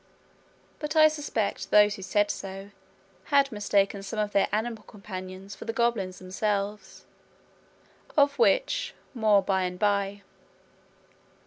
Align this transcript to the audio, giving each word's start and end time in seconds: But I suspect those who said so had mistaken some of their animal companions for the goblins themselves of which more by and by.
But 0.79 0.95
I 0.95 1.07
suspect 1.07 1.69
those 1.69 1.93
who 1.93 2.01
said 2.01 2.31
so 2.31 2.71
had 3.25 3.51
mistaken 3.51 4.01
some 4.01 4.17
of 4.17 4.31
their 4.31 4.47
animal 4.51 4.81
companions 4.85 5.53
for 5.53 5.65
the 5.65 5.73
goblins 5.73 6.17
themselves 6.17 7.05
of 8.17 8.39
which 8.39 8.95
more 9.13 9.43
by 9.43 9.61
and 9.65 9.77
by. 9.77 10.23